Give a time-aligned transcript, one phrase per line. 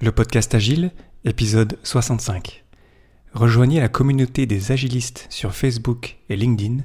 [0.00, 0.92] Le podcast Agile,
[1.24, 2.64] épisode 65.
[3.32, 6.84] Rejoignez la communauté des agilistes sur Facebook et LinkedIn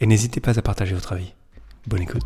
[0.00, 1.34] et n'hésitez pas à partager votre avis.
[1.86, 2.24] Bonne écoute.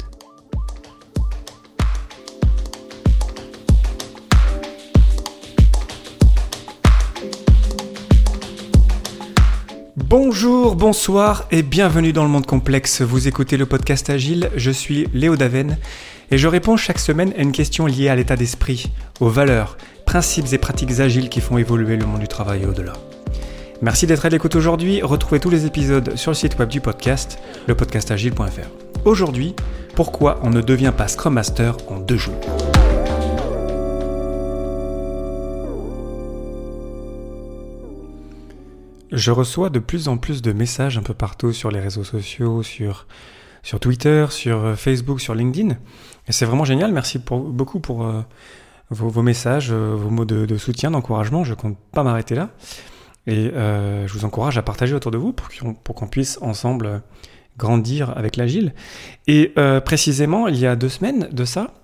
[9.96, 13.02] Bonjour, bonsoir et bienvenue dans le monde complexe.
[13.02, 15.76] Vous écoutez le podcast Agile, je suis Léo Daven
[16.30, 19.76] et je réponds chaque semaine à une question liée à l'état d'esprit, aux valeurs,
[20.10, 22.94] principes et pratiques agiles qui font évoluer le monde du travail et au-delà.
[23.80, 25.02] Merci d'être à l'écoute aujourd'hui.
[25.02, 29.04] Retrouvez tous les épisodes sur le site web du podcast, lepodcastagile.fr.
[29.04, 29.54] Aujourd'hui,
[29.94, 32.34] pourquoi on ne devient pas Scrum Master en deux jours?
[39.12, 42.64] Je reçois de plus en plus de messages un peu partout sur les réseaux sociaux,
[42.64, 43.06] sur,
[43.62, 45.76] sur Twitter, sur Facebook, sur LinkedIn.
[46.26, 46.90] Et c'est vraiment génial.
[46.92, 48.12] Merci beaucoup pour,
[48.90, 51.44] euh, vos, messages, euh, vos mots de, soutien, d'encouragement.
[51.44, 52.50] Je compte pas m'arrêter là.
[53.26, 57.02] Et euh, je vous encourage à partager autour de vous pour qu'on, puisse ensemble
[57.58, 58.74] grandir avec l'agile.
[59.26, 61.74] Et euh, précisément, il y a deux semaines de ça,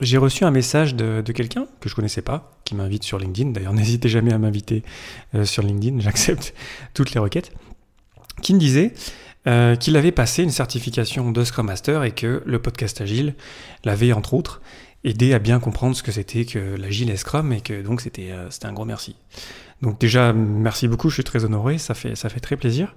[0.00, 3.50] j'ai reçu un message de, quelqu'un que je connaissais pas, qui m'invite sur LinkedIn.
[3.50, 4.82] D'ailleurs, n'hésitez jamais à m'inviter
[5.44, 6.54] sur LinkedIn, j'accepte
[6.94, 7.52] toutes les requêtes.
[8.42, 8.92] Qui me disait
[9.44, 13.34] qu'il avait passé une certification de Scrum Master et que le podcast Agile
[13.84, 14.60] l'avait entre autres
[15.04, 18.30] aider à bien comprendre ce que c'était que l'agile et Scrum et que donc c'était
[18.30, 19.16] euh, c'était un gros merci.
[19.82, 22.94] Donc déjà merci beaucoup, je suis très honoré, ça fait ça fait très plaisir.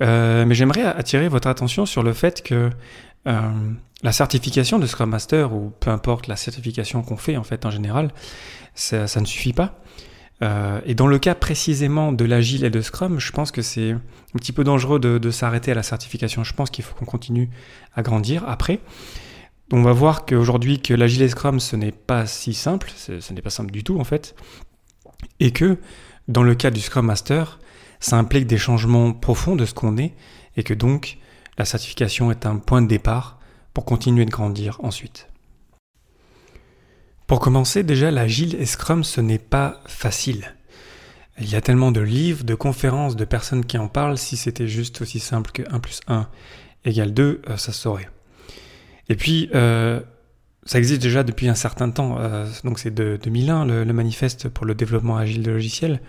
[0.00, 2.70] Euh, mais j'aimerais attirer votre attention sur le fait que
[3.26, 3.40] euh,
[4.02, 7.70] la certification de Scrum Master ou peu importe la certification qu'on fait en fait en
[7.70, 8.10] général,
[8.74, 9.80] ça, ça ne suffit pas.
[10.40, 13.90] Euh, et dans le cas précisément de l'agile et de Scrum, je pense que c'est
[13.90, 14.00] un
[14.38, 16.44] petit peu dangereux de, de s'arrêter à la certification.
[16.44, 17.50] Je pense qu'il faut qu'on continue
[17.96, 18.78] à grandir après
[19.72, 23.50] on va voir qu'aujourd'hui que l'agile Scrum ce n'est pas si simple, ce n'est pas
[23.50, 24.34] simple du tout en fait,
[25.40, 25.78] et que
[26.26, 27.58] dans le cas du Scrum Master,
[28.00, 30.14] ça implique des changements profonds de ce qu'on est,
[30.56, 31.18] et que donc
[31.56, 33.38] la certification est un point de départ
[33.74, 35.28] pour continuer de grandir ensuite.
[37.26, 40.54] Pour commencer, déjà l'agile et Scrum ce n'est pas facile.
[41.40, 44.66] Il y a tellement de livres, de conférences, de personnes qui en parlent, si c'était
[44.66, 46.26] juste aussi simple que 1 plus 1
[46.84, 48.08] égale 2, euh, ça se saurait.
[49.08, 50.00] Et puis, euh,
[50.68, 52.16] ça existe déjà depuis un certain temps.
[52.18, 56.00] Euh, donc c'est de 2001 le, manifeste pour le développement agile de logiciels.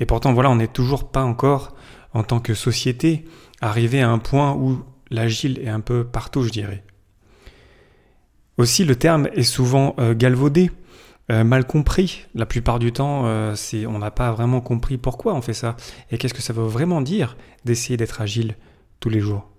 [0.00, 1.76] Et pourtant, voilà, on n'est toujours pas encore,
[2.12, 3.24] en tant que société,
[3.60, 6.82] arrivé à un point où l'agile est un peu partout, je dirais.
[8.56, 10.72] Aussi, le terme est souvent euh, galvaudé,
[11.30, 12.26] euh, mal compris.
[12.34, 15.76] La plupart du temps, on n'a pas vraiment compris pourquoi on fait ça
[16.10, 18.56] et qu'est-ce que ça veut vraiment dire d'essayer d'être agile
[18.98, 19.49] tous les jours?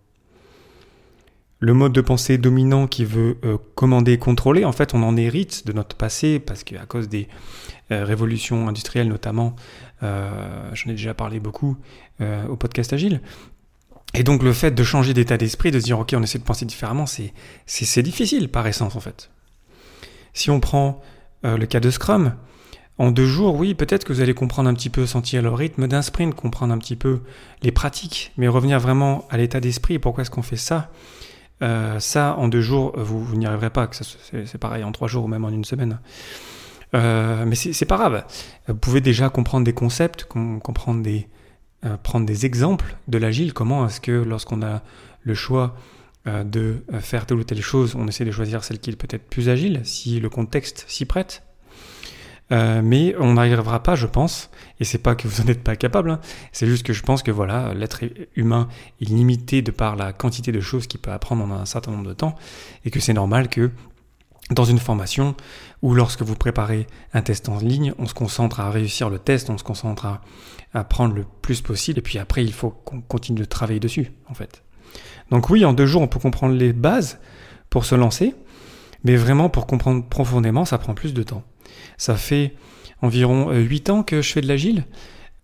[1.62, 5.66] Le mode de pensée dominant qui veut euh, commander, contrôler, en fait, on en hérite
[5.68, 7.30] de notre passé parce qu'à cause des
[7.92, 9.56] euh, révolutions industrielles notamment,
[10.02, 11.78] euh, j'en ai déjà parlé beaucoup
[12.50, 13.20] au podcast Agile.
[14.14, 16.44] Et donc le fait de changer d'état d'esprit, de se dire ok, on essaie de
[16.44, 17.34] penser différemment, c'est
[17.66, 19.32] c'est difficile par essence en fait.
[20.34, 21.02] Si on prend
[21.44, 22.36] le cas de Scrum,
[23.00, 25.88] en deux jours, oui, peut-être que vous allez comprendre un petit peu, sentir le rythme
[25.88, 27.22] d'un sprint, comprendre un petit peu
[27.64, 30.92] les pratiques, mais revenir vraiment à l'état d'esprit, pourquoi est-ce qu'on fait ça?
[31.62, 33.90] Euh, ça, en deux jours, vous, n'y arriverez pas.
[33.92, 36.00] C'est pareil en trois jours ou même en une semaine.
[36.94, 38.26] Euh, mais c'est pas grave.
[38.68, 41.28] Vous pouvez déjà comprendre des concepts, comprendre des,
[41.86, 43.54] euh, prendre des exemples de l'agile.
[43.54, 44.82] Comment est-ce que lorsqu'on a
[45.24, 45.76] le choix
[46.26, 49.50] de faire telle ou telle chose, on essaie de choisir celle qui est peut-être plus
[49.50, 51.42] agile, si le contexte s'y prête.
[52.52, 55.78] Euh, mais on n'arrivera pas, je pense, et c'est pas que vous n'en êtes pas
[55.78, 56.20] capable, hein.
[56.52, 58.04] c'est juste que je pense que voilà, l'être
[58.36, 58.68] humain
[59.00, 62.08] est limité de par la quantité de choses qu'il peut apprendre en un certain nombre
[62.08, 62.36] de temps,
[62.84, 63.72] et que c'est normal que
[64.50, 65.36] dans une formation
[65.82, 69.50] ou lorsque vous préparez un test en ligne, on se concentre à réussir le test,
[69.50, 70.22] on se concentre à
[70.74, 74.34] apprendre le plus possible, et puis après il faut qu'on continue de travailler dessus, en
[74.34, 74.64] fait.
[75.30, 77.18] Donc oui, en deux jours, on peut comprendre les bases
[77.70, 78.36] pour se lancer,
[79.06, 81.44] mais vraiment pour comprendre profondément, ça prend plus de temps.
[81.98, 82.54] Ça fait
[83.02, 84.85] environ 8 euh, ans que je fais de l'agile.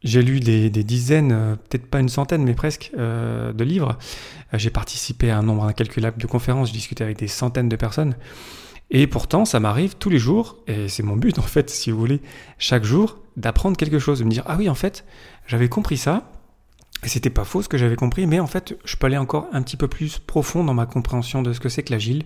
[0.04, 3.98] J'ai lu des, dizaines, euh, peut-être pas une centaine, mais presque, euh, de livres.
[4.54, 8.16] J'ai participé à un nombre incalculable de conférences, j'ai discuté avec des centaines de personnes.
[8.90, 11.98] Et pourtant, ça m'arrive tous les jours, et c'est mon but en fait, si vous
[11.98, 12.22] voulez,
[12.58, 15.04] chaque jour, d'apprendre quelque chose, de me dire, ah oui, en fait,
[15.48, 16.30] j'avais compris ça,
[17.04, 19.48] et c'était pas faux ce que j'avais compris, mais en fait, je peux aller encore
[19.52, 22.24] un petit peu plus profond dans ma compréhension de ce que c'est que l'agile,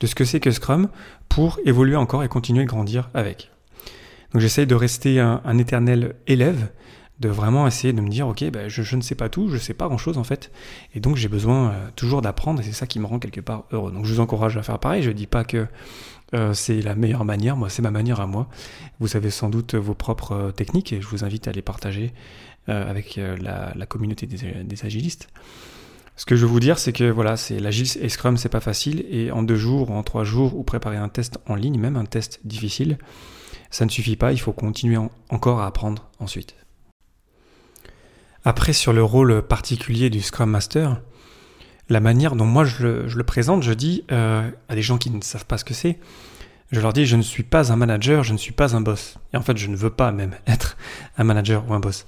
[0.00, 0.88] de ce que c'est que Scrum,
[1.28, 3.50] pour évoluer encore et continuer de grandir avec.
[4.32, 6.68] Donc j'essaye de rester un, éternel élève
[7.20, 9.58] de vraiment essayer de me dire, ok, ben, je, ne sais pas tout, je ne
[9.58, 10.50] sais pas grand-chose en fait,
[10.94, 13.64] et donc j'ai besoin euh, toujours d'apprendre, et c'est ça qui me rend quelque part
[13.72, 13.90] heureux.
[13.90, 15.66] Donc je vous encourage à faire pareil, je ne dis pas que
[16.34, 18.48] euh, c'est la meilleure manière, moi c'est ma manière à moi.
[19.00, 22.12] Vous avez sans doute vos propres euh, techniques, et je vous invite à les partager
[22.68, 25.28] avec la, communauté des, agilistes.
[26.16, 28.60] Ce que je veux vous dire, c'est que voilà, c'est l'agile et Scrum, c'est pas
[28.60, 31.78] facile, et en deux jours, ou en trois jours, ou préparer un test en ligne,
[31.78, 32.96] même un test difficile,
[33.70, 34.96] ça ne suffit pas, il faut continuer
[35.28, 36.54] encore à apprendre ensuite.
[38.44, 41.00] Après, sur le rôle particulier du Scrum Master,
[41.88, 45.20] la manière dont moi je le, présente, je dis euh, à des gens qui ne
[45.20, 45.98] savent pas ce que c'est,
[46.72, 49.18] je leur dis je ne suis pas un manager, je ne suis pas un boss.
[49.32, 50.76] Et en fait, je ne veux pas même être
[51.18, 52.06] un manager ou un boss.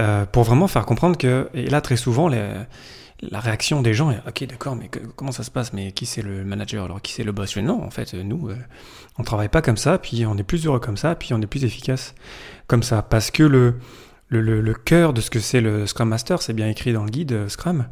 [0.00, 4.20] Euh, pour vraiment faire comprendre que, et là très souvent, la réaction des gens est
[4.26, 5.72] ok d'accord mais comment ça se passe?
[5.72, 6.84] Mais qui c'est le manager?
[6.84, 7.54] Alors qui c'est le boss?
[7.54, 8.56] Je dis, non en fait nous euh,
[9.18, 11.46] on travaille pas comme ça puis on est plus heureux comme ça puis on est
[11.46, 12.14] plus efficace
[12.66, 13.02] comme ça.
[13.02, 13.76] Parce que le
[14.40, 17.32] le, cœur de ce que c'est le Scrum Master, c'est bien écrit dans le guide
[17.32, 17.86] euh, Scrum,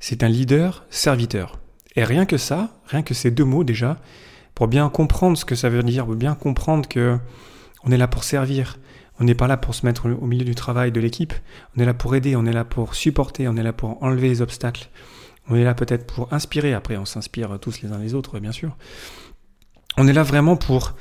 [0.00, 1.58] c'est un leader serviteur.
[1.94, 3.98] Et rien que ça, rien que ces deux mots déjà,
[4.54, 7.18] pour bien comprendre ce que ça veut dire, pour bien comprendre que
[7.84, 8.78] on est là pour servir,
[9.18, 11.34] on n'est pas là pour se mettre au milieu du travail de l'équipe,
[11.76, 14.28] on est là pour aider, on est là pour supporter, on est là pour enlever
[14.28, 14.88] les obstacles,
[15.48, 18.52] on est là peut-être pour inspirer, après on s'inspire tous les uns les autres bien
[18.52, 18.76] sûr.
[19.96, 20.94] On est là vraiment pour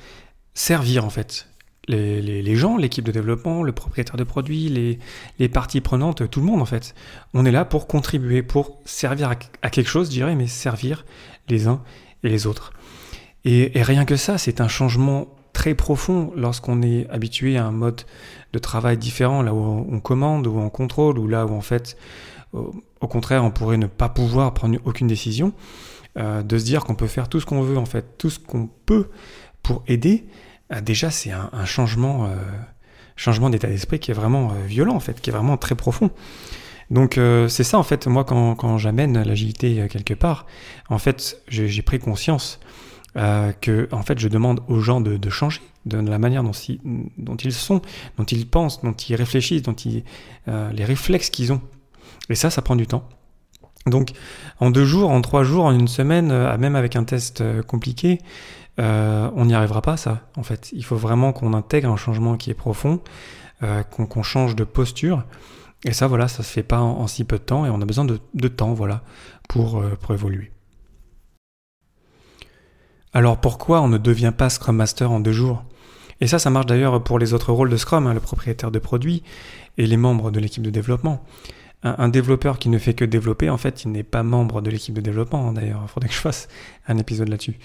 [0.53, 1.47] servir en fait,
[1.87, 4.99] les, gens, l'équipe de développement, le propriétaire de produit,
[5.37, 6.95] les, parties prenantes, tout le monde en fait.
[7.33, 9.29] On est là pour contribuer, pour servir
[9.61, 11.05] à, quelque chose, je dirais, mais servir
[11.47, 11.81] les uns
[12.23, 12.73] et les autres.
[13.43, 15.34] Et, rien que ça, c'est un changement
[15.65, 18.01] très profond lorsqu'on est habitué à un mode
[18.53, 21.97] de travail différent, là où on commande, où on contrôle, ou là où en fait,
[22.53, 25.53] au, contraire, on pourrait ne pas pouvoir prendre aucune décision,
[26.19, 28.37] euh, de se dire qu'on peut faire tout ce qu'on veut en fait, tout ce
[28.37, 29.09] qu'on peut
[29.63, 30.27] pour aider,
[30.69, 32.35] ah, déjà c'est un, changement, euh,
[33.15, 36.11] changement d'état d'esprit qui est vraiment euh, violent en fait, qui est vraiment très profond.
[36.91, 40.45] Donc euh, c'est ça en fait, moi quand, j'amène l'agilité quelque part,
[40.89, 42.59] en fait j'ai pris conscience
[43.15, 47.81] que en fait je demande aux gens de, changer de la manière dont, ils sont,
[48.17, 50.03] dont ils pensent, dont ils réfléchissent, dont ils,
[50.47, 51.61] les réflexes qu'ils ont.
[52.29, 53.07] Et ça, ça prend du temps.
[53.87, 54.11] Donc
[54.59, 58.19] en deux jours, en trois jours, en une semaine, même avec un test compliqué,
[58.79, 60.69] euh, on n'y arrivera pas ça, en fait.
[60.73, 63.01] Il faut vraiment qu'on intègre un changement qui est profond,
[63.63, 65.23] euh, qu'on change de posture.
[65.85, 67.85] Et ça, voilà, ça se fait pas en, si peu de temps et on a
[67.85, 69.03] besoin de, temps, voilà,
[69.47, 70.51] pour, euh, pour évoluer.
[73.15, 75.63] Alors pourquoi on ne devient pas Scrum Master en deux jours?
[76.19, 78.79] Et ça, ça marche d'ailleurs pour les autres rôles de Scrum, hein, le propriétaire de
[78.79, 79.23] produit
[79.77, 81.23] et les membres de l'équipe de développement.
[81.83, 84.93] Un, développeur qui ne fait que développer, en fait, il n'est pas membre de l'équipe
[84.93, 85.47] de développement.
[85.47, 86.49] Hein, d'ailleurs, il faudrait que je fasse
[86.89, 87.57] un épisode là-dessus.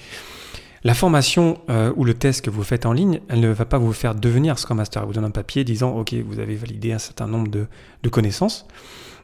[0.85, 3.79] La formation euh, ou le test que vous faites en ligne, elle ne va pas
[3.79, 5.03] vous faire devenir Scrum Master.
[5.03, 7.67] Elle vous donne un papier disant, OK, vous avez validé un certain nombre de,
[8.09, 8.69] connaissances.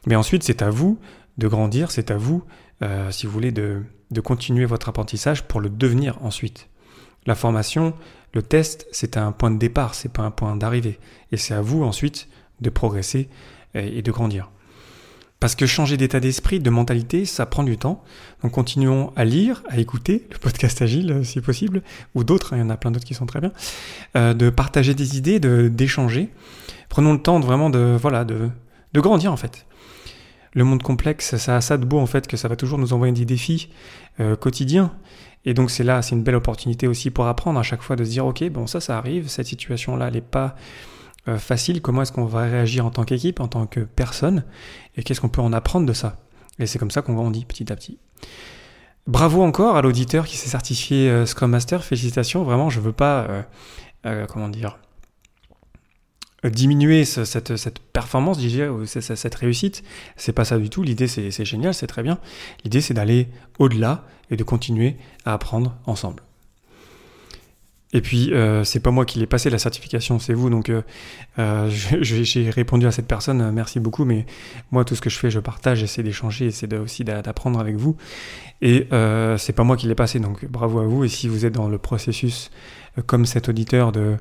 [0.07, 0.99] Mais ensuite, c'est à vous
[1.37, 2.43] de grandir, c'est à vous,
[2.83, 3.83] euh, si vous voulez, de,
[4.23, 6.69] continuer votre apprentissage pour le devenir ensuite.
[7.25, 7.93] La formation,
[8.33, 10.99] le test, c'est un point de départ, c'est pas un point d'arrivée.
[11.31, 12.27] Et c'est à vous ensuite
[12.61, 13.29] de progresser
[13.73, 14.49] et de grandir.
[15.39, 18.03] Parce que changer d'état d'esprit, de mentalité, ça prend du temps.
[18.41, 21.83] Donc continuons à lire, à écouter le podcast Agile euh, si possible,
[22.15, 23.51] ou d'autres, hein, il y en a plein d'autres qui sont très bien,
[24.15, 26.29] euh, de partager des idées, de d'échanger.
[26.89, 28.49] Prenons le temps de vraiment de voilà de,
[28.93, 29.66] de grandir en fait.
[30.53, 32.93] Le monde complexe, ça a ça de beau en fait que ça va toujours nous
[32.93, 33.69] envoyer des défis
[34.19, 34.93] euh, quotidiens.
[35.45, 38.03] Et donc c'est là, c'est une belle opportunité aussi pour apprendre à chaque fois de
[38.03, 40.55] se dire ok bon ça ça arrive, cette situation là elle n'est pas
[41.27, 44.43] euh, facile, comment est-ce qu'on va réagir en tant qu'équipe, en tant que personne,
[44.95, 46.17] et qu'est-ce qu'on peut en apprendre de ça?
[46.59, 47.99] Et c'est comme ça qu'on grandit petit à petit.
[49.05, 53.45] Bravo encore à l'auditeur qui s'est certifié euh, Scrum Master, félicitations, vraiment je veux pas,
[54.27, 54.77] comment dire,
[56.43, 58.39] diminuer cette, performance,
[58.85, 59.83] cette réussite.
[60.15, 60.83] C'est pas ça du tout.
[60.83, 62.19] L'idée, c'est génial, c'est très bien.
[62.63, 63.27] L'idée, c'est d'aller
[63.59, 66.23] au-delà et de continuer à apprendre ensemble.
[67.93, 70.49] Et puis, euh, c'est pas moi qui l'ai passé la certification, c'est vous.
[70.49, 70.81] Donc, euh,
[71.39, 74.03] euh j'ai répondu à cette personne, merci beaucoup.
[74.03, 74.25] Mais
[74.71, 77.95] moi, tout ce que je fais, je partage, j'essaie d'échanger, j'essaie aussi d'apprendre avec vous.
[78.61, 78.87] Et
[79.37, 81.05] c'est pas moi qui l'ai passé, donc bravo à vous.
[81.05, 82.51] Et si vous êtes dans le processus,
[83.05, 84.17] comme cet auditeur, de,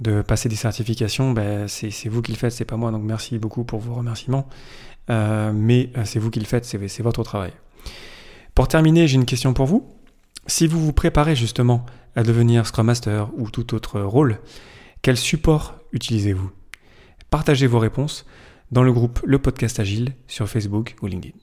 [0.00, 2.90] de passer des certifications, ben, c'est vous qui le faites, c'est pas moi.
[2.90, 4.48] Donc, merci beaucoup pour vos remerciements.
[5.08, 7.52] mais c'est vous qui le faites, c'est votre travail.
[8.54, 9.88] Pour terminer, j'ai une question pour vous.
[10.46, 11.84] Si vous vous préparez justement
[12.16, 14.40] à devenir Scrum Master ou tout autre rôle,
[15.02, 16.50] quel support utilisez-vous?
[17.30, 18.24] Partagez vos réponses
[18.72, 21.36] dans le groupe Le Podcast Agile sur Facebook ou LinkedIn.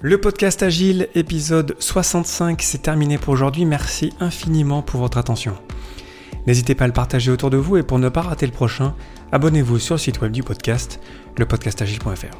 [0.00, 3.64] Le podcast Agile, épisode 65, c'est terminé pour aujourd'hui.
[3.64, 5.54] Merci infiniment pour votre attention.
[6.46, 8.94] N'hésitez pas à le partager autour de vous et pour ne pas rater le prochain,
[9.30, 11.00] abonnez-vous sur le site web du podcast,
[11.38, 12.36] lepodcastagile.fr.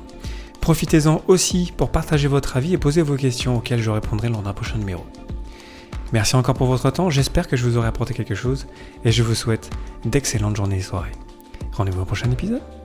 [0.60, 4.52] Profitez-en aussi pour partager votre avis et poser vos questions auxquelles je répondrai lors d'un
[4.52, 5.04] prochain numéro.
[6.12, 8.66] Merci encore pour votre temps, j'espère que je vous aurai apporté quelque chose
[9.04, 9.70] et je vous souhaite
[10.04, 11.12] d'excellentes journées et soirées.
[11.72, 12.81] Rendez-vous au prochain épisode.